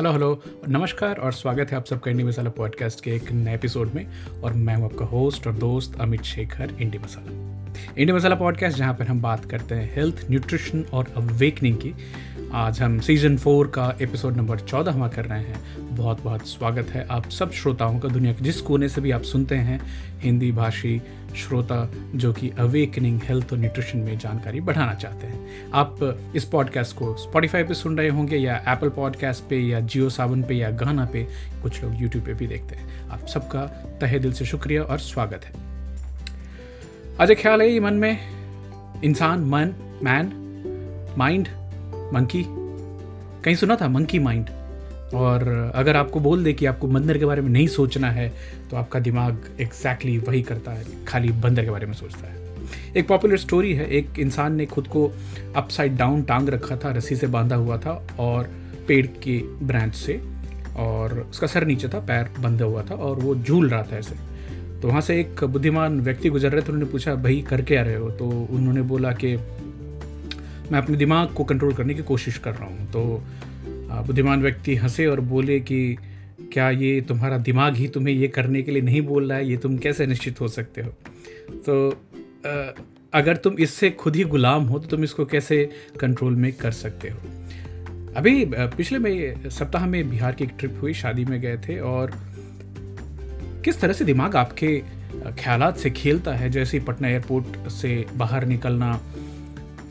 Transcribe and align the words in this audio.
Hello 0.00 0.12
hello 0.12 0.42
नमस्कार 0.68 1.16
और 1.16 1.32
स्वागत 1.32 1.70
है 1.70 1.76
आप 1.76 1.84
सबका 1.84 2.10
इंडी 2.10 2.24
मसाला 2.24 2.50
पॉडकास्ट 2.50 3.04
के 3.04 3.10
एक 3.10 3.32
नए 3.32 3.54
एपिसोड 3.54 3.90
में 3.94 4.06
और 4.44 4.52
मैं 4.52 4.76
हूँ 4.76 4.84
आपका 4.84 5.04
होस्ट 5.04 5.46
और 5.46 5.52
दोस्त 5.52 6.00
Amit 6.00 6.22
Shekhar 6.22 6.74
Indie 6.80 6.98
masala 6.98 7.60
Indie 7.98 8.12
masala 8.12 8.34
podcast 8.34 8.78
जहाँ 8.78 8.94
पर 8.94 9.04
हम 9.04 9.22
बात 9.22 9.44
करते 9.44 9.74
हैं 9.74 9.94
हेल्थ 9.94 10.26
न्यूट्रिशन 10.30 10.84
और 10.92 11.06
अवेकनिंग 11.16 11.76
की। 11.76 11.94
आज 12.52 12.80
हम 12.80 13.00
सीज़न 13.00 13.36
फोर 13.36 13.66
का 13.66 13.96
एपिसोड 14.02 14.36
नंबर 14.36 14.58
चौदह 14.58 14.92
हम 14.92 15.08
कर 15.08 15.24
रहे 15.24 15.40
हैं। 15.40 15.88
बहुत 15.96 16.22
बहुत 16.24 16.48
स्वागत 16.48 16.86
है 16.88 17.06
आप 17.10 17.28
सब 17.28 17.52
श्रोताओं 17.52 17.98
का 17.98 18.08
दुनिया 18.08 18.32
के 18.32 18.44
जिस 18.44 18.60
कोने 18.60 18.88
से 18.88 19.00
भी 19.00 19.10
आप 19.10 19.22
सुनते 19.22 19.54
हैं, 19.54 19.80
हिंदी 20.20 20.52
भाषी 20.52 21.02
श्रोता 21.36 21.90
जो 22.14 22.32
कि 22.32 22.50
अवेकनिंग 22.50 23.20
हेल्थ 23.24 23.48
और 23.52 23.58
न्यूट्रिशन 23.58 23.98
में 23.98 24.18
जानकारी 24.18 24.60
बढ़ाना 24.60 24.94
चाहते 24.94 25.26
हैं। 25.26 25.70
आप 25.74 25.98
इस 26.36 26.44
पॉडकास्ट 26.44 26.96
को 26.96 27.16
स्पॉटिफाई 27.16 27.64
पे 27.64 27.74
सुन 27.74 27.98
रहे 27.98 28.08
होंगे 28.08 28.36
या 28.36 28.64
एप्पल 28.68 28.88
पॉडकास्ट 28.88 29.44
पे 29.50 29.58
या 29.58 29.80
जियो 29.80 30.10
सावन 30.10 30.42
पे 30.42 30.54
या 30.54 30.70
गाना 30.70 31.04
पे, 31.04 31.26
कुछ 31.62 31.82
लोग 31.82 31.92
यूट्यूब 32.02 32.24
पे 32.24 32.34
भी 32.34 32.46
देखते 32.46 32.76
हैं। 32.76 33.08
आप 33.10 33.26
सबका 33.26 33.66
तहे 34.00 34.18
दिल 34.18 34.32
से 34.32 34.44
शुक्रिया 34.44 34.82
और 34.82 34.98
स्वागत 34.98 35.44
है। 35.44 35.52
आज 37.20 37.32
ख्याल 37.32 37.62
है 37.62 37.80
मन 37.80 37.94
में, 37.94 38.18
इंसान, 39.02 39.40
मन 39.40 39.74
मैन 40.02 40.32
माइंड 41.18 41.48
मंकी 42.14 42.44
कहीं 43.44 43.54
सुना 43.54 43.76
था? 43.76 43.88
मंकी 43.88 44.18
माइंड 44.18 44.46
और 45.14 45.72
अगर 45.74 45.96
आपको 45.96 46.20
बोल 46.20 46.44
दे 46.44 46.52
कि 46.52 46.66
आपको 46.66 46.86
बंदर 46.86 47.18
के 47.18 47.24
बारे 47.24 47.42
में 47.42 47.50
नहीं 47.50 47.66
सोचना 47.66 48.10
है 48.10 48.32
तो 48.70 48.76
आपका 48.76 49.00
दिमाग 49.00 49.44
एग्जैक्टली 49.60 50.12
exactly 50.12 50.28
वही 50.28 50.42
करता 50.42 50.72
है, 50.72 50.84
खाली 51.04 51.28
बंदर 51.28 51.64
के 51.64 51.70
बारे 51.70 51.86
में 51.86 51.94
सोचता 51.94 52.26
है। 52.26 52.38
एक 52.96 53.08
पॉपुलर 53.08 53.36
स्टोरी 53.36 53.74
है, 53.74 53.86
एक 53.86 54.08
इंसान 54.18 54.54
ने 54.54 54.66
खुद 54.66 54.86
को 54.86 55.12
अपसाइड 55.56 55.96
डाउन 55.96 56.22
टांग 56.22 56.48
रखा 56.48 56.76
था, 56.76 56.90
रस्सी 56.90 57.16
से 57.16 57.26
बांधा 57.26 57.56
हुआ 57.56 57.78
था 57.78 58.06
और 58.18 58.50
पेड़ 58.88 59.06
के 59.06 59.38
ब्रांच 59.62 59.94
से, 59.94 60.20
और 60.76 61.26
उसका 61.30 61.46
सर 61.46 61.66
नीचे 61.66 61.88
था, 61.88 61.98
पैर 61.98 62.30
बंधा 62.40 62.64
हुआ 62.64 62.82
था 62.82 62.94
और 62.94 63.16
वो 63.16 63.34
झूल 63.34 63.68
रहा 63.68 63.82
था 63.82 63.96
ऐसे। 63.96 64.14
तो 64.80 64.88
वहाँ 64.88 65.00
से 65.00 65.20
एक 65.20 65.44
बुद्धिमान 65.44 66.00
व्यक्ति 66.00 66.28
गुजर 66.28 66.52
रहे 66.52 66.62
थे, 66.62 66.72
उन्होंने 66.72 66.92
पूछा, 66.92 67.14
भाई, 67.14 67.44
कर 67.48 67.62
क्या 67.62 67.82
रहे 67.82 67.94
हो? 67.94 68.10
तो 68.10 68.26
उन्होंने 68.50 68.82
बोला 68.82 69.12
कि, 69.12 69.36
मैं 70.72 70.78
अपने 70.78 70.96
दिमाग 70.96 71.28
को 71.28 71.44
कंट्रोल 71.44 71.74
करने 71.74 71.94
की 71.94 72.02
कोशिश 72.02 72.38
कर 72.38 72.54
रहा 72.54 72.64
हूँ। 72.64 72.90
तो 72.90 73.22
बुद्धिमान 73.90 74.42
व्यक्ति 74.42 74.76
हंसे 74.76 75.06
और 75.06 75.20
बोले 75.20 75.60
कि 75.60 75.96
क्या 76.52 76.70
ये 76.70 77.00
तुम्हारा 77.00 77.38
दिमाग 77.38 77.74
ही 77.74 77.88
तुम्हें 77.88 78.14
ये 78.14 78.28
करने 78.28 78.62
के 78.62 78.72
लिए 78.72 78.82
नहीं 78.82 79.00
बोल 79.02 79.28
रहा 79.28 79.38
है? 79.38 79.48
ये 79.48 79.56
तुम 79.56 79.76
कैसे 79.78 80.06
निश्चित 80.06 80.40
हो 80.40 80.48
सकते 80.48 80.82
हो? 80.82 80.90
तो 81.66 81.90
अगर 83.14 83.36
तुम 83.36 83.54
इससे 83.54 83.90
खुद 83.90 84.16
ही 84.16 84.24
गुलाम 84.24 84.64
हो 84.64 84.78
तो 84.78 84.88
तुम 84.88 85.04
इसको 85.04 85.24
कैसे 85.24 85.68
कंट्रोल 86.00 86.36
में 86.36 86.52
कर 86.52 86.70
सकते 86.70 87.08
हो? 87.08 87.18
अभी 88.16 88.44
पिछले 88.54 88.98
में 88.98 89.48
सप्ताह 89.50 89.86
में 89.86 90.10
बिहार 90.10 90.32
की 90.32 90.44
एक 90.44 90.50
ट्रिप 90.58 90.78
हुई, 90.82 90.94
शादी 90.94 91.24
में 91.24 91.40
गए 91.40 91.56
थे 91.58 91.78
और 91.78 92.12
किस 93.64 93.80
तरह 93.80 93.92
से 93.92 94.04
दिमाग 94.04 94.36
आपके 94.36 94.82
ख्यालात 95.38 95.76
से 95.76 95.90
खेलता 95.90 96.34
है? 96.34 96.50
जैसे 96.50 96.80
पटना 96.80 97.08
एयरपोर्ट 97.08 97.68
से 97.68 98.04
बाहर 98.16 98.46
निकलना 98.46 99.00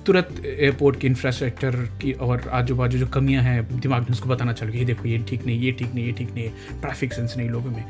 तुरंत 0.05 0.41
एयरपोर्ट 0.45 0.99
की 0.99 1.07
इंफ्रास्ट्रक्चर 1.07 1.75
की 2.01 2.11
और 2.11 2.47
आजू 2.51 2.75
बाजू 2.75 2.97
जो 2.97 3.07
कमियाँ 3.07 3.43
हैं, 3.43 3.79
दिमाग 3.79 4.01
में 4.01 4.11
उसको 4.11 4.29
बताना 4.29 4.53
चल 4.53 4.65
गया 4.65 4.85
देखो, 4.85 5.07
ये 5.07 5.17
ठीक 5.29 5.45
नहीं, 5.45 5.59
ये 5.59 5.71
ठीक 5.71 5.93
नहीं, 5.93 6.05
ये 6.05 6.11
ठीक 6.11 6.33
नहीं 6.33 6.45
है। 6.45 6.81
ट्रैफ़िक 6.81 7.13
सेंस 7.13 7.33
नहीं 7.37 7.49
लोगों 7.49 7.71
में। 7.71 7.83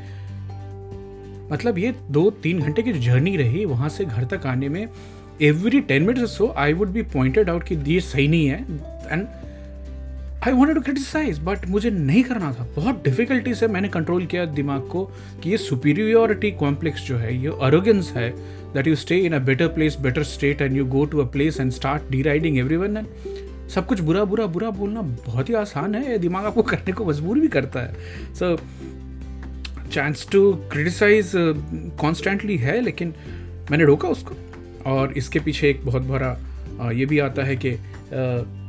मतलब 1.52 1.78
ये 1.78 1.94
दो 2.10 2.30
तीन 2.42 2.60
घंटे 2.60 2.82
की 2.82 2.92
जो 2.92 3.00
जर्नी 3.00 3.36
रही, 3.36 3.64
वहाँ 3.64 3.88
से 3.88 4.04
घर 4.04 4.24
तक 4.24 4.46
आने 4.46 4.68
में 4.68 4.86
every 5.42 5.80
ten 5.80 6.02
minutes 6.02 6.36
so 6.38 6.54
I 6.56 6.72
would 6.72 6.88
be 6.88 7.02
pointed 7.02 7.50
out 7.50 7.64
कि 7.64 7.74
ये 7.86 8.00
सही 8.00 8.28
नहीं 8.28 8.46
है। 8.46 8.60
And 9.12 9.26
I 10.46 10.52
want 10.52 10.74
to 10.74 10.80
criticize 10.80 11.38
but 11.44 11.66
मुझे 11.68 11.90
नहीं 11.90 12.22
करना 12.24 12.52
था। 12.52 12.66
बहुत 12.76 13.02
डिफिकल्टी 13.04 13.54
से 13.54 13.66
मैंने 13.68 13.88
कंट्रोल 13.88 14.26
किया 14.26 14.44
दिमाग 14.44 14.86
को 14.88 15.04
कि 15.42 15.50
ये 15.50 15.56
सुपीरियोरिटी 15.56 16.50
कॉम्प्लेक्स 16.60 17.02
जो 17.06 17.16
है 17.16 17.34
ये 17.36 17.50
अरोगेंस 17.62 18.12
है 18.16 18.30
that 18.74 18.86
you 18.86 18.94
stay 18.96 19.18
in 19.18 19.32
a 19.32 19.38
better 19.38 19.68
place 19.68 19.96
better 20.00 20.22
state 20.24 20.62
and 20.62 20.76
you 20.76 20.84
go 20.86 21.04
to 21.04 21.18
a 21.18 21.24
place 21.32 21.60
and 21.60 21.70
start 21.72 22.10
deriding 22.22 22.58
everyone 22.76 22.96
and 22.96 23.06
सब 23.70 23.86
कुछ 23.86 24.00
बुरा 24.00 24.24
बुरा 24.24 24.46
बुरा 24.46 24.70
बोलना 24.70 25.02
बहुत 25.26 25.48
ही 25.48 25.54
आसान 25.54 25.94
है। 25.94 26.18
दिमाग 26.18 26.44
आपको 26.44 26.62
करने 26.62 26.92
को 26.92 27.04
मजबूर 27.06 27.38
भी 27.38 27.48
करता 27.48 27.80
है। 27.80 28.34
So 28.34 28.56
chance 29.92 30.26
to 30.32 30.52
criticize 30.72 31.32
constantly 32.00 32.56
है 32.56 32.80
लेकिन 32.80 33.14
मैंने 33.70 33.84
रोका 33.84 34.08
उसको। 34.08 34.34
और 34.90 35.12
इसके 35.12 35.38
पीछे 35.38 35.68
एक 35.70 35.84
बहुत 35.86 36.02
बड़ा 36.02 36.36
uh, 36.80 36.92
ये 36.92 37.06
भी 37.06 37.18
आता 37.18 37.42
है 37.42 37.56
कि 37.56 37.72
uh, 37.72 38.59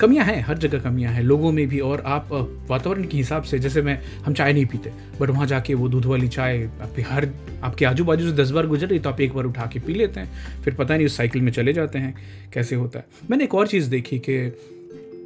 कमियाँ 0.00 0.24
हैं 0.24 0.40
हर 0.42 0.58
जगह 0.58 0.78
कमियाँ 0.78 1.12
हैं। 1.12 1.22
लोगों 1.22 1.52
में 1.52 1.66
भी 1.68 1.78
और 1.80 2.02
आप 2.06 2.28
वातावरण 2.70 3.04
के 3.04 3.16
हिसाब 3.16 3.42
से 3.42 3.58
जैसे 3.58 3.82
मैं 3.82 3.98
हम 4.24 4.34
चाय 4.34 4.52
नहीं 4.52 4.66
पीते 4.66 4.92
बट 5.20 5.30
वहाँ 5.30 5.46
जाके 5.46 5.74
वो 5.74 5.88
दूध 5.88 6.04
वाली 6.04 6.28
चाय 6.28 6.62
आपके 6.82 7.02
हर 7.02 7.28
आपके 7.62 7.84
आजू 7.84 8.04
बाजू 8.04 8.30
से 8.30 8.36
दस 8.36 8.50
बार 8.50 8.66
गुजर 8.66 8.86
रही 8.86 8.98
तो 8.98 9.10
आप 9.10 9.20
एक 9.20 9.34
बार 9.34 9.44
उठा 9.44 9.66
के 9.66 9.80
पी 9.80 9.94
लेते 9.94 10.20
हैं 10.20 10.62
फिर 10.62 10.74
पता 10.74 10.96
नहीं 10.96 11.06
उस 11.06 11.16
साइकिल 11.16 11.42
में 11.42 11.52
चले 11.52 11.72
जाते 11.72 11.98
हैं 11.98 12.14
कैसे 12.52 12.76
होता 12.76 12.98
है। 12.98 13.04
मैंने 13.30 13.44
एक 13.44 13.54
और 13.54 13.66
चीज़ 13.66 13.90
देखी 13.90 14.18
कि 14.18 14.38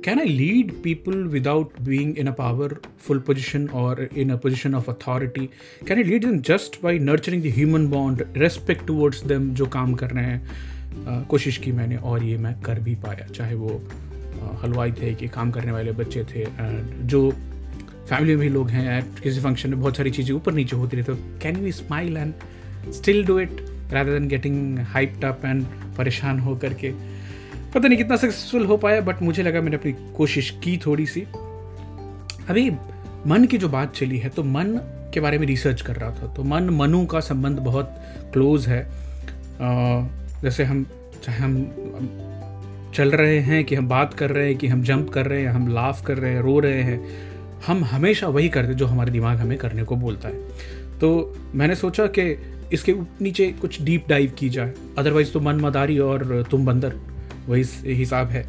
can 0.05 0.19
I 0.21 0.27
lead 0.27 0.73
people 0.83 1.23
without 1.25 1.81
being 1.81 2.19
in 2.19 2.27
a 2.27 2.33
powerful 2.33 3.19
position 3.19 3.69
और 3.69 4.09
in 4.17 4.31
a 4.31 4.37
position 4.37 4.75
of 4.75 4.91
authority 4.91 5.49
can 5.89 5.97
I 5.97 6.05
lead 6.05 6.25
in 6.25 6.41
just 6.43 6.83
by 6.83 6.99
nurturing 6.99 7.43
the 7.43 7.47
human 7.47 7.87
bond 7.89 8.25
respect 8.37 8.87
towards 8.87 9.25
them 9.25 9.55
जो 9.55 9.67
काम 9.67 9.95
कर 9.95 10.11
रहे 10.11 10.25
हैं? 10.25 10.43
uh, 11.07 11.27
कोशिश 11.27 11.57
की 11.59 11.73
मैंने 11.73 11.97
और 11.97 12.23
ये 12.23 12.39
मैं 12.39 12.61
कर 12.61 12.81
भी 12.81 12.95
पाया 12.95 13.27
चाहे 13.27 13.55
वो 13.55 13.83
हलवाई 14.63 14.93
थे 14.93 15.15
कि 15.15 15.29
काम 15.29 15.51
करने 15.51 15.73
वाले 15.73 15.93
बच्चे 15.93 16.25
थे 16.25 16.47
जो 17.07 17.31
फैमिली 18.09 18.37
में 18.37 18.49
लोग 18.49 18.71
हैं 18.71 19.03
किसी 19.23 19.41
फ़ंक्शन 19.41 19.71
में 19.71 19.81
बहुत 19.81 19.97
सारी 19.97 20.11
चीज़ें 20.11 20.35
ऊपर 20.37 20.53
नीचे 20.53 20.77
होती 20.77 20.97
रही 20.97 21.05
तो 21.05 21.15
can 21.43 21.65
you 21.65 21.73
smile 21.73 22.17
and 22.17 22.35
still 22.93 23.25
do 23.27 23.39
it 23.39 23.51
rather 23.93 24.13
than 24.13 24.29
getting 24.29 24.79
hyped 24.79 25.25
up 25.25 25.45
and 25.45 25.65
परेशान 25.99 26.39
हो 26.39 26.57
करके? 26.57 26.91
पता 27.75 27.89
नहीं 27.89 27.99
कितना 27.99 28.17
सक्सेसफुल 28.17 28.65
हो 28.67 28.77
पाया 28.77 29.01
बट 29.01 29.23
मुझे 29.23 29.43
लगा 29.43 29.61
मैंने 29.61 29.77
अपनी 29.77 29.93
कोशिश 30.17 30.51
की 30.65 30.77
थोड़ी 30.77 31.07
सी। 31.07 31.21
अभी 32.51 32.71
मन 33.27 33.45
की 33.51 33.59
जो 33.59 33.69
बात 33.69 33.95
चली 33.97 34.19
है 34.19 34.29
तो 34.29 34.43
मन 34.45 34.79
के 35.15 35.21
बारे 35.21 35.39
में 35.39 35.47
रिसर्च 35.47 35.81
कर 35.81 35.97
रहा 35.97 36.11
था 36.11 36.33
तो 36.35 36.45
मन 36.45 36.71
मनु 36.71 37.05
का 37.07 37.21
संबंध 37.21 37.59
बहुत 37.59 37.95
क्लोज 38.33 38.67
है। 38.69 38.83
जैसे 40.43 40.65
हम, 40.65 40.87
चाहे 41.25 41.39
हम 41.39 41.55
चल 42.95 43.11
रहे 43.11 43.39
हैं 43.39 43.65
कि 43.65 43.75
हम 43.75 43.89
बात 43.89 44.15
कर 44.15 44.31
रहे 44.31 44.47
हैं, 44.47 44.57
कि 44.57 44.67
हम 44.67 44.83
जंप 44.83 45.09
कर 45.11 45.27
रहे 45.27 45.41
हैं, 45.43 45.49
हम 45.49 45.69
लाफ 45.69 46.05
कर 46.07 46.19
रहे 46.19 46.33
हैं, 46.33 46.41
रो 46.41 46.59
रहे 46.59 46.83
हैं। 46.83 47.05
हम 47.67 47.85
हमेशा 47.85 48.29
वही 48.29 48.49
करते 48.49 48.69
हैं 48.69 48.77
जो 48.77 48.87
हमारे 48.87 49.11
दिमाग 49.11 49.39
हमें 49.39 49.57
करने 49.59 49.85
को 49.85 49.97
बोलता 49.97 50.29
है। 50.29 50.35
तो 50.99 51.37
मैंने 51.55 51.75
सोचा 51.75 52.07
कि 52.07 52.37
इसके 52.73 52.95
नीचे 53.21 53.47
कुछ 53.61 53.83
डीप 53.83 54.05
डाइव 54.09 54.33
की 54.39 54.49
जाए। 54.49 54.73
अदरवाइज़ 54.99 55.33
तो 55.33 55.41
मन 55.41 55.57
मदारी 55.57 55.99
और 55.99 56.47
तुम 56.51 56.67
बंदर, 56.67 56.97
वही 57.49 57.65
हिसाब 57.95 58.29
है। 58.29 58.47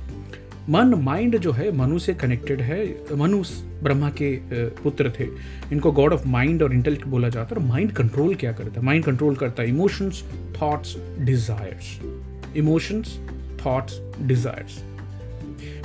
मन 0.70 0.94
माइंड 1.00 1.38
जो 1.38 1.52
है, 1.52 1.72
मनु 1.78 2.00
से 2.00 2.14
कनेक्टेड 2.14 2.62
है। 2.62 2.86
मनु 3.16 3.44
ब्रह्मा 3.84 4.10
के 4.10 4.36
पुत्र 4.84 5.12
थे। 5.20 5.28
इनको 5.72 5.92
गॉड 5.92 6.14
ऑफ़ 6.14 6.28
माइंड 6.28 6.64
और 6.64 6.74
इंटेलेक्ट 6.74 7.08
बोला 7.08 7.30
जाता 7.30 7.56
है। 7.56 7.62
और 7.62 7.68
माइंड 7.68 7.92
कंट्रोल 7.92 8.36
क्या 8.36 8.52
करता 8.52 8.80
है? 8.80 8.86
माइंड 8.86 9.04
कंट्रोल 9.04 9.36
करता 9.36 9.64
है 9.64 9.70
emotions 9.70 10.24
thoughts 10.62 10.98
desires 11.20 12.00
emotions 12.58 13.20
thoughts 13.66 14.00
desires 14.22 14.84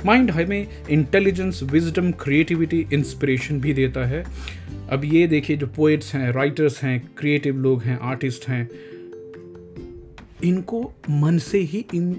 mind 0.05 0.31
हमें 0.31 0.67
इंटेलिजेंस 0.89 1.61
विजडम 1.63 2.11
क्रिएटिविटी 2.11 2.85
इंस्पिरेशन 2.93 3.59
भी 3.61 3.73
देता 3.73 4.05
है। 4.05 4.23
अब 4.91 5.05
ये 5.05 5.27
देखिए 5.27 5.57
जो 5.57 5.67
पोइट्स 5.67 6.13
हैं 6.15 6.31
राइटर्स 6.31 6.81
हैं 6.83 6.99
क्रिएटिव 7.17 7.57
लोग 7.57 7.83
हैं 7.83 7.99
आर्टिस्ट 8.01 8.47
हैं, 8.49 8.69
इनको 10.43 10.81
मन 11.09 11.37
से 11.37 11.59
ही 11.61 11.85
इन, 11.95 12.15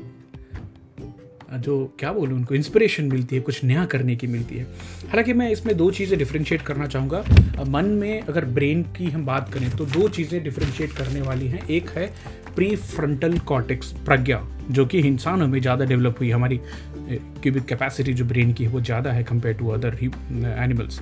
जो 1.54 1.74
क्या 1.98 2.12
बोलूँ 2.12 2.36
उनको 2.36 2.54
इंस्पिरेशन 2.54 3.04
मिलती 3.04 3.36
है, 3.36 3.42
कुछ 3.42 3.64
नया 3.64 3.84
करने 3.84 4.16
की 4.16 4.26
मिलती 4.26 4.56
है। 4.56 4.64
हालाँकि 5.08 5.32
मैं 5.32 5.50
इसमें 5.50 5.76
दो 5.76 5.90
चीज़ें 5.90 6.18
डिफ्रेंशिएट 6.18 6.62
करना 6.62 6.86
चाहूँगा। 6.86 7.24
मन 7.68 7.84
में 7.84 8.20
अगर 8.20 8.44
ब्रेन 8.44 8.82
की 8.96 9.10
हम 9.10 9.26
बात 9.26 9.52
करें 9.54 9.70
तो 9.70 9.84
दो 9.88 10.08
चीज़ें 10.08 10.42
डिफ्रेंशिएट 10.44 10.92
करने 10.92 11.20
वाली 11.20 11.46
हैं। 11.46 11.66
एक 11.68 11.90
है 11.90 12.06
प्री 12.54 12.74
फ्रंटल 12.76 13.38
कॉटेक्स 13.38 13.92
प्रज्ञा। 14.06 14.38
जो 14.72 14.86
कि 14.86 14.98
इंसानों 15.00 15.48
में 15.48 15.60
ज़्यादा 15.60 15.84
डेवलप 15.84 16.18
हुई, 16.18 16.30
हमारी 16.30 16.60
क्यूबिक 17.08 17.64
कैपेसिटी 17.66 18.12
जो 18.12 18.24
ब्रेन 18.24 18.52
की 18.52 18.64
है, 18.64 18.70
वो 18.70 18.80
ज़्यादा 18.80 19.12
है 19.12 19.22
compare 19.24 19.54
to 19.56 19.68
other 19.70 19.98
animals 20.02 21.00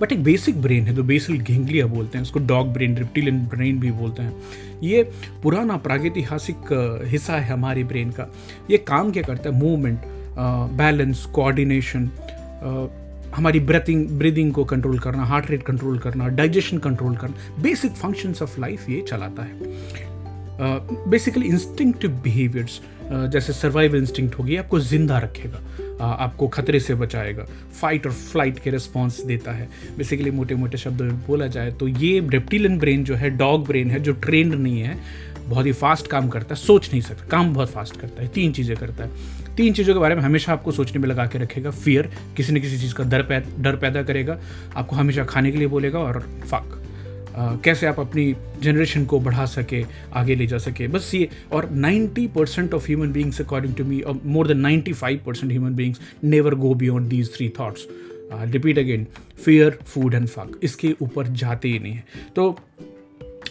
but 0.00 0.12
एक 0.12 0.22
बेसिक 0.24 0.60
ब्रेन 0.62 0.84
है, 0.84 0.94
जो 0.94 1.02
बेसल 1.04 1.38
गेंगलिया 1.38 1.86
बोलते 1.86 2.18
हैं, 2.18 2.22
उसको 2.22 2.38
डॉग 2.40 2.72
ब्रेन 2.72 2.96
रिप्टिलियन 2.96 3.40
ब्रेन 3.46 3.80
भी 3.80 3.90
बोलते 3.92 4.22
हैं. 4.22 4.32
ये 4.82 5.02
पुराना 5.42 5.76
प्रागैतिहासिक 5.78 6.72
हिस्सा 7.10 7.36
है 7.36 7.52
हमारे 7.52 7.84
ब्रेन 7.84 8.10
का. 8.10 8.26
ये 8.70 8.78
काम 8.78 9.10
क्या 9.12 9.22
करता 9.22 9.50
है? 9.50 9.56
मूवमेंट 9.56 9.98
बैलेंस 10.76 11.24
कोऑर्डिनेशन 11.34 12.08
हमारी 13.34 13.60
ब्रेथिंग 13.60 14.06
ब्रीदिंग 14.18 14.52
को 14.52 14.64
कंट्रोल 14.64 14.98
करना 14.98 15.24
हार्ट 15.24 15.50
रेट 15.50 15.62
कंट्रोल 15.62 15.98
करना 15.98 16.28
डाइजेशन 16.30 16.78
कंट्रोल 16.78 17.16
करना 17.16 17.62
बेसिक 17.62 17.92
फ़ंक्शंस 17.94 18.42
ऑफ़ 18.42 18.58
लाइफ 18.60 18.88
ये 18.90 19.00
चलाता 19.08 19.42
है. 19.42 20.18
बेसिकली 20.60 21.46
इंस्टिंक्टिव 21.46 22.10
बिहेवियर्स 22.24 22.80
जैसे 23.10 23.52
सर्वाइवल 23.52 23.98
इंस्टिंक्ट 23.98 24.38
होगी, 24.38 24.56
आपको 24.56 24.80
ज़िंदा 24.80 25.18
रखेगा 25.18 25.60
आपको 26.00 26.46
खतरे 26.48 26.80
से 26.80 26.94
बचाएगा 26.94 27.44
फाइट 27.80 28.06
और 28.06 28.12
फ़्लाइट 28.12 28.58
के 28.58 28.70
रिस्पॉन्स 28.70 29.20
देता 29.24 29.52
है। 29.52 29.68
बेसिकली 29.96 30.30
मोटे 30.30 30.54
मोटे 30.54 30.78
शब्दों 30.78 31.04
में 31.04 31.18
बोला 31.26 31.46
जाए 31.46 31.70
तो 31.72 31.88
ये 31.88 32.20
रेप्टिलियन 32.22 32.78
ब्रेन 32.78 33.04
जो 33.04 33.14
है 33.14 33.30
डॉग 33.30 33.66
ब्रेन 33.66 33.90
है, 33.90 34.00
जो 34.00 34.12
ट्रेंड 34.14 34.54
नहीं 34.54 34.80
है, 34.80 34.98
बहुत 35.40 35.66
ही 35.66 35.72
फास्ट 35.72 36.06
काम 36.06 36.28
करता 36.28 36.54
है, 36.54 36.60
सोच 36.60 36.90
नहीं 36.90 37.00
सकता, 37.02 37.26
काम 37.28 37.52
बहुत 37.54 37.70
फास्ट 37.70 38.00
करता 38.00 38.22
है, 38.22 38.28
तीन 38.28 38.52
चीज़ें 38.52 38.76
करता 38.76 39.04
है। 39.04 39.54
तीन 39.56 39.72
चीज़ों 39.74 39.94
के 39.94 40.00
बारे 40.00 40.14
में 40.14 40.22
हमेशा 40.22 40.52
आपको 40.52 40.72
सोचने 40.72 41.00
में 41.00 41.08
लगा 41.08 41.26
के 41.26 41.38
रखेगा 41.38 41.70
फियर 41.72 42.10
किसी 42.36 42.52
न 42.52 42.60
किसी 42.60 42.78
चीज़ 42.78 42.94
का 42.94 43.04
डर 43.04 43.22
पैदा 43.22 43.62
डर 43.62 43.76
पैदा 43.76 44.02
करेगा, 44.02 44.38
आपको 44.76 44.96
हमेशा 44.96 45.24
खाने 45.24 45.52
के 45.52 45.58
लिए 45.58 45.68
बोलेगा 45.68 45.98
और 45.98 46.20
फक 46.44 46.76
कैसे 47.36 47.86
आप 47.86 48.00
अपनी 48.00 48.34
जनरेशन 48.62 49.04
को 49.04 49.20
बढ़ा 49.20 49.44
सके, 49.46 49.84
आगे 50.12 50.34
ले 50.34 50.46
जा 50.46 50.58
सके। 50.58 50.88
बस 50.88 51.10
ये, 51.14 51.28
और 51.52 51.68
90 51.76 52.26
percent 52.28 52.74
of 52.74 52.86
human 52.86 53.12
beings 53.12 53.40
according 53.40 53.74
to 53.74 53.84
me 53.84 54.02
more 54.24 54.48
than 54.48 54.62
95 54.62 55.18
percent 55.26 55.50
human 55.52 55.74
beings 55.74 56.00
never 56.24 56.54
go 56.54 56.74
beyond 56.74 57.08
these 57.08 57.34
three 57.36 57.48
thoughts 57.60 57.86
repeat 58.32 58.78
again 58.78 59.06
fear 59.44 59.78
food 59.84 60.14
and 60.14 60.26
fuck 60.26 60.58
इसके 60.62 60.94
ऊपर 61.02 61.26
जाते 61.26 61.68
ही 61.68 61.78
नहीं 61.78 61.92
है। 61.92 62.04
तो 62.36 62.50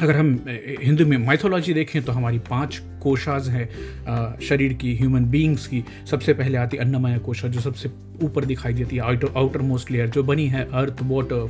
अगर 0.02 0.16
हम 0.16 0.40
हिंदू 0.81 1.06
में 1.06 1.18
माइथोलॉजी 1.18 1.74
देखें 1.74 2.02
तो 2.02 2.12
हमारी 2.12 2.40
पाँच 2.40 2.81
कोशाज 3.01 3.50
हैं 3.50 4.40
शरीर 4.40 4.74
की 4.74 4.96
ह्यूमन 4.98 5.25
बींग्स 5.31 5.68
की। 5.68 5.84
सबसे 6.10 6.34
पहले 6.34 6.57
आती 6.57 6.78
अन्नमय 6.78 7.18
कोशा, 7.19 7.48
जो 7.48 7.62
सबसे 7.62 7.92
ऊपर 8.24 8.46
दिखाई 8.46 8.74
देती 8.74 8.96
है 8.96 9.01
आउटर 9.01 9.34
आउटर 9.38 9.62
मोस्ट 9.62 9.92
लेयर 9.92 10.07
जो 10.10 10.24
बनी 10.24 10.48
है 10.48 10.63
अर्थ 10.74 11.01
वाटर 11.04 11.48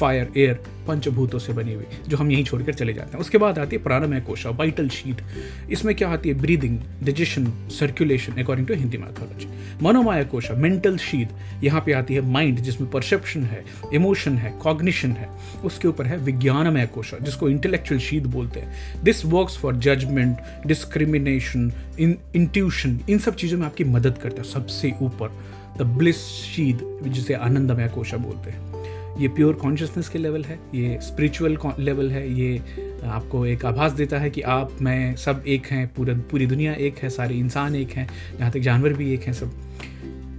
फायर 0.00 0.32
एयर 0.36 0.54
पंचभूतों 0.86 1.38
से 1.38 1.52
बनी 1.52 1.72
हुई, 1.74 1.84
जो 2.08 2.16
हम 2.16 2.30
यहीं 2.30 2.44
छोड़कर 2.44 2.74
चले 2.74 2.92
जाते 2.94 3.12
हैं। 3.12 3.20
उसके 3.20 3.38
बाद 3.38 3.58
आती 3.58 3.76
है 3.76 3.82
प्राणमय 3.82 4.20
कोशा 4.20 4.50
वाइटल 4.50 4.88
शीट 4.88 5.20
इसमें 5.70 5.94
क्या 5.94 6.08
आती 6.08 6.28
है? 6.28 6.34
Breathing 6.34 6.78
digestion 7.04 7.46
circulation 7.70 8.42
according 8.42 8.66
to 8.68 8.74
Hindi 8.74 8.98
mythology 8.98 9.48
मनोमय 9.82 10.24
कोशा 10.24 10.54
मेंटल 10.56 10.96
शीट 10.98 11.28
यहाँ 11.64 11.80
पे 11.86 11.92
आती 11.92 12.14
है 12.14 12.20
माइंड 12.30 12.60
जिसमें 12.60 12.90
परसेप्शन 12.90 13.44
है 13.44 13.64
इमोशन 13.94 14.36
है 14.38 14.50
कॉग्निशन 14.62 15.10
है। 15.12 15.28
उसके 15.64 15.88
ऊपर 15.88 16.06
है 16.06 16.16
विज्ञानमय 16.18 16.86
कोशा, 16.86 17.18
जिसको 17.18 17.48
इंटेलेक्चुअल 17.48 18.00
शीट 18.00 18.22
बोलते 18.28 18.60
हैं। 18.60 19.02
This 19.04 19.24
work 19.26 19.50
for 19.52 19.76
judgement 19.78 20.66
discrimination 20.86 21.70
in 22.00 22.16
intuition 22.36 22.98
इन 23.10 23.18
सब 23.18 23.34
चीज़ों 23.34 23.58
में 23.58 23.66
आपकी 23.66 23.84
मदद 23.84 24.18
करता 24.22 24.42
है, 24.42 24.48
सबसे 24.48 24.92
ऊपर 25.02 25.28
द 25.78 25.82
ब्लिस 25.98 26.16
शीद 26.16 27.00
जिसे 27.06 27.34
आनंदमय 27.34 27.88
कोशा 27.88 28.16
बोलते 28.16 28.50
हैं। 28.50 29.18
ये 29.20 29.28
प्योर 29.28 29.54
कॉन्शियसनेस 29.54 30.08
के 30.08 30.18
लेवल 30.18 30.44
है, 30.44 30.58
ये 30.74 30.98
स्पिरिचुअल 31.02 31.58
लेवल 31.78 32.10
है, 32.10 32.32
ये 32.34 32.58
आपको 33.04 33.44
एक 33.46 33.64
आभास 33.64 33.92
देता 33.92 34.18
है 34.18 34.30
कि 34.30 34.40
आप, 34.40 34.72
मैं, 34.82 35.16
सब 35.16 35.42
एक 35.46 35.66
हैं, 35.66 35.86
पूरा, 35.94 36.14
पूरी 36.30 36.46
दुनिया 36.46 36.72
एक 36.72 36.98
है, 36.98 37.10
सारे 37.10 37.34
इंसान 37.34 37.76
एक 37.76 37.90
हैं, 37.90 38.08
यहाँ 38.40 38.50
तक 38.52 38.58
जानवर 38.58 38.92
भी 38.92 39.12
एक 39.14 39.22
हैं 39.22 39.32
सब। 39.32 39.52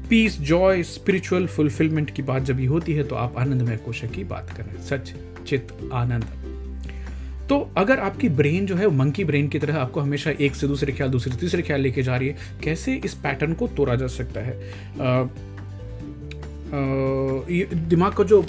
पीस 0.09 0.39
जॉय 0.41 0.83
स्पिरिचुअल 0.83 1.47
फुलफिलमेंट 1.47 2.11
की 2.11 2.21
बात 2.21 2.43
जब 2.43 2.59
ये 2.59 2.65
होती 2.65 2.93
है 2.93 3.03
तो 3.03 3.15
आप 3.15 3.37
आनंदमय 3.37 3.77
कोशा 3.77 4.07
की 4.07 4.23
बात 4.23 4.49
करें 4.57 4.81
सच, 4.81 5.13
चित, 5.47 5.67
आनंद। 5.93 6.25
तो 7.49 7.71
अगर 7.77 7.99
आपकी 7.99 8.29
ब्रेन 8.29 8.65
जो 8.65 8.75
है 8.75 8.87
मंकी 8.87 9.25
ब्रेन 9.25 9.47
की 9.47 9.59
तरह 9.59 9.77
आपको 9.77 9.99
हमेशा 9.99 10.31
एक 10.31 10.55
से 10.55 10.67
दूसरे 10.67 10.93
ख्याल 10.93 11.09
दूसरे 11.09 11.35
तीसरे 11.35 11.61
ख्याल 11.61 11.81
लेके 11.81 12.03
जा 12.03 12.17
रही 12.17 12.27
है 12.27 12.35
कैसे 12.63 13.01
इस 13.05 13.13
पैटर्न 13.13 13.53
को 13.53 13.67
तोड़ा 13.67 13.95
जा 13.95 14.07
सकता 14.07 14.39
है? 14.39 14.53
आ, 15.01 15.21
आ, 15.21 15.27
दिमाग 17.87 18.13
का 18.13 18.23
जो 18.23 18.41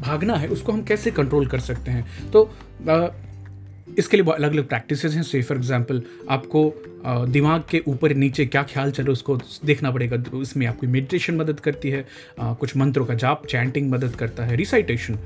भागना 0.00 0.34
है 0.34 0.48
उसको 0.48 0.72
हम 0.72 0.82
कैसे 0.82 1.10
कंट्रोल 1.10 1.46
कर 1.46 1.58
सकते 1.58 1.90
हैं? 1.90 2.30
तो 2.30 2.44
आ, 2.90 3.06
इसके 3.86 4.16
लिए 4.16 4.32
अलग 4.32 4.52
अलग 4.52 4.68
प्रैक्टिस 4.68 5.04
हैं। 5.04 5.22
से 5.22 5.42
फॉर 5.42 5.56
एग्ज़ाम्पल 5.56 6.02
आपको 6.30 6.72
दिमाग 7.06 7.62
के 7.70 7.82
ऊपर 7.88 8.14
नीचे 8.14 8.44
क्या 8.46 8.62
ख्याल 8.64 8.90
चले 8.90 9.10
उसको 9.10 9.36
देखना 9.64 9.90
पड़ेगा। 9.90 10.16
इसमें 10.40 10.66
आपकी 10.66 10.86
मेडिटेशन 10.86 11.34
मदद 11.36 11.60
करती 11.60 11.90
है 11.90 12.04
कुछ 12.40 12.76
मंत्रों 12.76 13.04
का 13.06 13.14
जाप 13.14 13.46
चैंटिंग 13.46 13.90
मदद 13.90 14.14
करता 14.16 14.44
है 14.44 14.56
रिसाइटेशन 14.56 15.18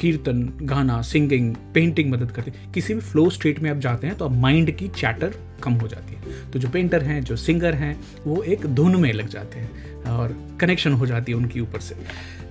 कीर्तन, 0.00 0.42
गाना 0.62 1.00
सिंगिंग 1.02 1.54
पेंटिंग 1.74 2.10
मदद 2.12 2.30
करती 2.30 2.50
है। 2.50 2.72
किसी 2.72 2.94
भी 2.94 3.00
फ्लो 3.02 3.28
स्टेट 3.30 3.60
में 3.60 3.70
आप 3.70 3.78
जाते 3.78 4.06
हैं 4.06 4.16
तो 4.16 4.24
आप 4.24 4.32
माइंड 4.36 4.76
की 4.76 4.88
चैटर 4.90 5.34
कम 5.62 5.72
हो 5.74 5.88
जाती 5.88 6.14
है। 6.14 6.50
तो 6.52 6.58
जो 6.58 6.68
पेंटर 6.68 7.02
हैं, 7.02 7.22
जो 7.24 7.36
सिंगर 7.36 7.74
हैं, 7.74 7.98
वो 8.26 8.42
एक 8.44 8.66
धुन 8.66 9.00
में 9.00 9.12
लग 9.12 9.28
जाते 9.28 9.58
हैं 9.58 10.04
और 10.08 10.36
कनेक्शन 10.60 10.92
हो 10.92 11.06
जाती 11.06 11.32
है 11.32 11.38
उनकी 11.38 11.60
ऊपर 11.60 11.80
से। 11.80 11.96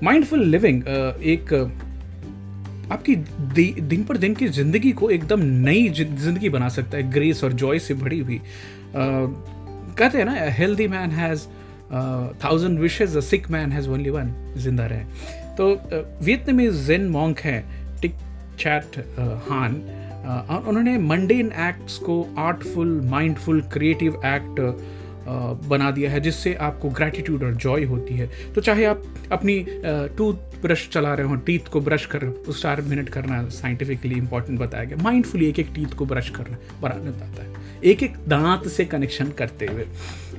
माइंडफुल 0.04 0.44
लिविंग 0.46 0.82
एक 1.26 1.54
आपकी 2.92 3.16
दिन 3.16 4.04
पर 4.04 4.18
दिन 4.18 4.34
की 4.36 4.48
ज़िंदगी 4.50 4.92
को 4.92 5.10
एकदम 5.10 5.44
नई 5.66 5.90
ज़िंदगी 5.90 6.50
बना 6.50 6.70
सकता 6.70 6.98
है 6.98 7.12
ग्रेस 7.12 7.44
और 7.44 7.54
जॉय 7.54 7.80
से 7.80 7.94
भरी 7.94 8.20
हुई। 8.20 8.42
कहते 8.96 10.18
हैं 10.18 10.26
ना 10.26 10.34
healthy 10.58 10.88
man 10.88 11.12
has 11.12 11.46
thousand 12.44 12.80
wishes 12.80 13.18
a 13.18 13.22
sick 13.24 13.50
man 13.52 13.72
has 13.72 13.90
only 13.90 14.10
one 14.10 14.34
ज़िंदा 14.58 14.86
रहे। 14.86 15.04
तो 15.58 15.70
वियतनामी 16.26 16.68
जेन 16.86 17.08
मॉन्क 17.10 17.40
हैं 17.40 17.64
टिक 18.02 18.14
चैट 18.60 18.98
हान 19.50 19.82
उन्होंने 20.68 20.98
मंडेन 21.00 21.52
एक्ट्स 21.68 21.98
को 22.00 22.16
आर्टफुल 22.40 23.00
माइंडफुल 23.10 23.62
क्रिएटिव 23.74 24.22
एक्ट 24.26 24.60
बना 25.70 25.90
दिया 25.92 26.10
है, 26.12 26.20
जिससे 26.20 26.54
आपको 26.56 26.90
ग्रैटिट्यूड 26.90 27.44
और 27.44 27.54
जॉय 27.56 27.84
होती 27.86 28.14
है। 28.16 28.30
तो 28.56 28.62
चाहे 28.62 28.86
आप 28.86 29.02
अपनी 29.32 29.66
टूथ 30.18 30.47
ब्रश 30.62 30.90
चला 30.92 31.14
रहे 31.14 31.28
हो 31.28 31.36
टीथ 31.36 31.60
को 31.60 31.82
ब्रश 31.82 32.06
कर 32.06 32.22
रहे 32.22 32.32
उस 32.32 32.62
चार 32.62 32.82
मिनट 32.82 33.10
करना 33.10 33.50
साइंटिफिकली 33.50 34.16
इंपॉर्टेंट 34.16 34.60
बताया 34.60 34.84
गया। 34.84 34.98
माइंडफुली 34.98 35.46
एक 35.46 35.60
एक 35.60 35.68
टीथ 35.76 35.96
को 35.98 36.06
ब्रश 36.06 36.30
करना 36.30 36.58
बड़ा 36.82 36.96
आनंद 36.96 37.22
आता 37.24 37.44
है। 37.44 37.82
एक 37.84 38.04
एक 38.04 38.16
दांत 38.28 38.68
से 38.68 38.86
कनेक्शन 38.86 39.30
करते 39.30 39.66
हुए। 39.66 39.86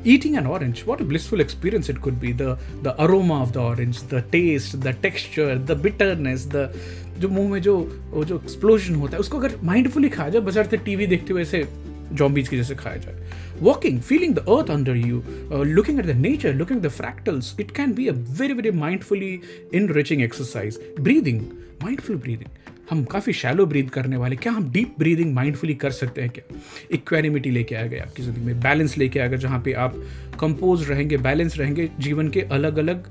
Eating 0.06 0.36
an 0.36 0.46
orange 0.46 0.82
what 0.86 1.02
blissful 1.02 1.40
experience 1.40 1.90
it 1.90 1.98
could 1.98 2.14
be 2.14 2.32
the 2.32 2.58
the 2.82 2.96
aroma 2.98 3.34
of 3.34 3.50
the 3.50 3.56
orange 3.56 4.02
the 4.14 4.24
taste 4.32 4.76
the 4.76 4.88
texture 5.02 5.58
the 5.58 5.70
bitterness 5.70 6.46
the 6.46 6.72
जो 7.18 7.28
मुँह 7.28 7.50
में 7.50 7.62
जो, 7.62 7.76
वो 8.10 8.24
जो 8.24 8.36
एक्सप्लोजन 8.36 8.94
होता 8.94 9.12
है, 9.12 9.18
उसको 9.18 9.38
अगर 9.38 9.52
माइंडफुली 9.64 10.08
खाया 10.08 10.28
जाए 10.28 10.42
बजारते 10.42 10.76
टीवी 10.76 11.06
देखते 11.06 11.32
हुए 11.32 11.42
ऐसे 11.42 11.68
जॉम्बीज 12.12 12.48
की 12.48 12.56
जैसे 12.56 12.74
खाया 12.74 12.96
जाए। 12.96 13.30
walking 13.61 13.99
feeling 14.01 14.33
the 14.33 14.45
earth 14.49 14.69
under 14.69 14.95
you 14.95 15.23
uh, 15.51 15.63
looking 15.77 15.99
at 15.99 16.05
the 16.05 16.13
nature 16.15 16.53
looking 16.53 16.77
at 16.77 16.83
the 16.83 16.95
fractals 16.99 17.53
it 17.57 17.73
can 17.73 17.93
be 17.93 18.07
a 18.07 18.13
very 18.13 18.53
very 18.53 18.71
mindfully 18.83 19.33
enriching 19.73 20.23
exercise 20.23 20.77
breathing 20.99 21.41
mindful 21.81 22.17
breathing 22.17 22.51
हम 22.89 23.03
काफ़ी 23.11 23.33
शैलो 23.33 23.65
ब्रीद 23.65 23.89
करने 23.89 24.17
वाले 24.17 24.35
क्या 24.35 24.51
हम 24.53 24.69
डीप 24.71 24.95
ब्रीदिंग 24.99 25.33
माइंडफुली 25.35 25.73
कर 25.83 25.91
सकते 25.91 26.21
हैं 26.21 26.29
क्या 26.29 26.57
इक्वेनिमिटी 26.93 27.51
लेके 27.51 27.75
आ 27.75 27.83
गए 27.83 27.99
आपकी 27.99 28.23
ज़िंदगी 28.23 28.45
में 28.45 28.59
बैलेंस 28.61 28.97
लेके 28.97 29.19
आ 29.19 29.27
गए 29.27 29.37
जहाँ 29.45 29.59
पे 29.65 29.73
आप 29.85 29.95
कंपोज 30.39 30.89
रहेंगे 30.89 31.17
बैलेंस 31.27 31.57
रहेंगे 31.57 31.89
जीवन 31.99 32.29
के 32.29 32.41
अलग 32.57 32.77
अलग 32.77 33.07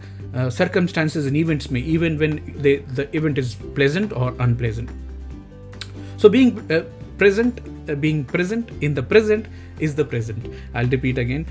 सर्कमस्टांसेस 0.58 1.26
एंड 1.26 1.36
इवेंट्स 1.36 1.70
में 1.72 1.84
even 1.84 2.16
when 2.18 2.38
the 2.66 3.08
event 3.14 3.38
is 3.38 3.54
pleasant 3.74 4.12
और 4.12 4.36
unpleasant 4.40 4.90
so 6.22 6.28
present 7.17 7.61
being 7.91 8.23
present 8.25 8.71
in 8.83 8.93
the 8.93 8.99
present 8.99 9.47
is 9.81 9.95
the 9.95 10.05
present 10.09 10.43
I 10.75 10.89
repeat 10.89 11.19
again 11.19 11.45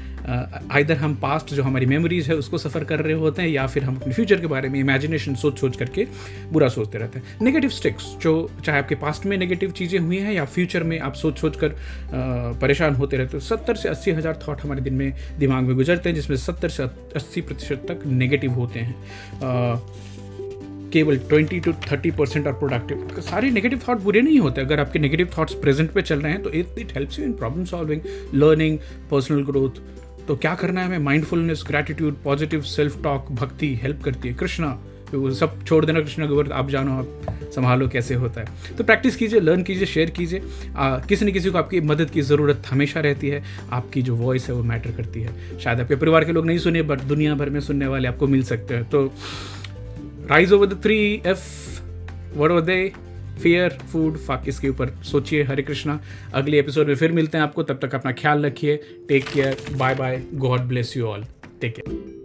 either 0.73 0.97
हम 0.97 1.15
पास्ट 1.15 1.55
जो 1.55 1.63
हमारी 1.63 1.87
मेमोरीज 1.87 2.29
है 2.29 2.35
उसको 2.37 2.59
सफ़र 2.59 2.85
कर 2.85 3.01
रहे 3.01 3.15
होते 3.15 3.43
हैं 3.43 3.49
या 3.49 3.67
फिर 3.67 3.85
हम 3.85 3.97
अपने 3.97 4.15
फ्यूचर 4.15 4.41
के 4.41 4.47
बारे 4.47 4.69
में 4.69 4.79
इमेजिनेशन 4.81 5.35
सोच 5.35 5.59
सोच 5.59 5.77
करके 5.77 6.07
बुरा 6.53 6.69
सोचते 6.69 6.99
रहते 6.99 7.19
हैं। 7.19 7.39
नेगेटिव 7.43 7.71
स्टिक्स 7.71 8.05
जो 8.23 8.35
चाहे 8.65 8.79
आपके 8.79 8.95
पास्ट 8.95 9.27
में 9.27 9.37
नेगेटिव 9.39 9.71
चीज़ें 9.71 9.99
हुई 9.99 10.17
हैं 10.17 10.33
या 10.33 10.45
फ्यूचर 10.45 10.83
में 10.83 10.99
आप 10.99 11.15
सोच 11.15 11.39
सोच 11.39 11.57
कर 11.57 11.69
uh, 11.69 12.61
परेशान 12.61 12.95
होते 12.95 13.17
रहते 13.17 13.37
हो 13.37 13.41
सत्तर 13.41 13.77
से 13.77 13.89
अस्सी 13.89 14.11
हज़ार 14.11 14.41
थाट 14.43 14.63
हमारे 14.63 14.81
दिन 14.81 14.95
में 14.95 15.13
दिमाग 15.39 15.65
में 15.65 15.75
गुजरते 15.77 16.09
हैं 16.09 16.17
जिसमें 16.17 16.37
सत्तर 16.37 16.69
से 16.69 16.83
अस्सी 17.17 17.41
प्रतिशत 17.41 17.87
तक 17.91 18.07
नेगेटिव 18.07 18.53
होते 18.53 18.81
हैं। 18.81 18.95
Uh, 19.37 19.81
केवल 20.93 21.19
20 21.31 21.65
टू 21.65 21.73
30 21.85 22.11
परसेंट 22.19 22.47
आर 22.47 22.53
प्रोडक्टिव। 22.55 23.21
सारे 23.23 23.51
नेगेटिव 23.51 23.81
थॉट 23.89 24.01
बुरे 24.01 24.21
नहीं 24.23 24.39
होते। 24.41 24.61
अगर 24.61 24.81
आपके 24.81 24.99
नेगेटिव 24.99 25.31
थॉट्स 25.39 25.55
प्रेजेंट 25.55 25.91
पे 25.93 26.03
चल 26.03 26.21
रहे 26.21 26.33
हैं 26.33 26.43
तो 26.43 26.51
it 26.51 26.79
it 26.79 26.93
helps 26.95 27.19
you 27.19 27.25
in 27.25 27.33
problem 27.35 27.65
solving 27.65 28.01
learning 28.35 28.79
personal 29.11 29.43
growth 29.45 29.81
तो 30.29 30.37
क्या 30.37 30.55
करना 30.55 30.81
है 30.81 30.87
हमें? 30.87 30.99
Mindfulness 30.99 31.63
gratitude 31.69 32.17
positive 32.25 32.61
self 32.67 33.03
talk 33.03 33.31
भक्ति 33.33 33.75
हेल्प 33.83 34.03
करती 34.05 34.29
है। 34.29 34.35
कृष्णा 34.35 34.79
तो 35.11 35.31
सब 35.31 35.63
छोड़ 35.65 35.85
देना 35.87 36.01
कृष्णा 36.01 36.27
के 36.27 36.53
आप 36.53 36.71
जानो, 36.71 36.93
आप 36.93 37.51
संभालो 37.55 37.89
कैसे 37.89 38.15
होता 38.15 38.41
है। 38.41 38.77
तो 38.79 38.85
प्रैक्टिस 38.85 39.17
कीजिए 39.17 39.41
लर्न 39.41 39.63
कीजिए 39.63 39.87
शेयर 39.87 40.11
कीजिए। 40.11 40.41
किसी 40.77 41.25
न 41.25 41.33
किसी 41.33 41.51
को 41.51 41.59
आपकी 41.59 41.81
मदद 41.83 42.11
की 42.11 42.23
ज़रूरत 42.23 42.63
हमेशा 42.71 43.01
रहती 43.01 43.29
है। 43.29 43.43
आपकी 43.73 44.03
जो 44.03 44.17
वॉइस 44.17 44.49
है, 44.49 44.55
वो 44.55 44.63
मैटर 44.63 44.91
करती 44.91 45.21
है। 45.21 45.59
शायद 45.61 45.81
आपके 45.81 45.97
परिवार 45.97 46.25
के 46.25 46.33
लोग 46.33 46.47
नहीं 46.47 46.59
सुने 46.59 46.83
बट 46.83 47.03
दुनिया 47.05 47.35
भर 47.35 47.51
में 47.51 47.61
सुनने 47.61 47.87
वाले 47.87 48.09
आपको 48.09 48.27
मिल 48.27 48.43
सकते 48.45 48.75
हैं। 48.75 48.85
तो 48.85 49.13
rise 50.31 50.53
over 50.53 50.67
the 50.67 50.83
three 50.83 51.23
F 51.27 51.45
were 52.39 52.61
they 52.61 52.93
fear 53.43 53.71
food 53.71 54.17
fuck 54.17 54.49
इसके 54.49 54.69
ऊपर 54.69 54.91
सोचिए, 55.05 55.43
हरे 55.43 55.63
कृष्णा। 55.63 56.01
अगले 56.35 56.59
एपिसोड 56.59 56.87
में 56.87 56.95
फिर 56.95 57.13
मिलते 57.13 57.39
हैं 57.39 57.45
आपको। 57.45 57.63
तब 57.63 57.79
तक 57.83 57.95
अपना 57.95 58.13
ख्याल 58.13 58.47
रखिए। 58.47 58.77
Take 59.09 59.29
care 59.29 59.57
bye 59.77 59.95
bye 59.95 60.23
God 60.35 60.61
bless 60.61 60.97
you 60.97 61.07
all 61.07 61.25
take 61.61 61.77
care 61.77 62.16